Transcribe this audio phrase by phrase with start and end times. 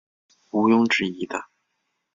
[0.49, 1.45] 无庸置疑的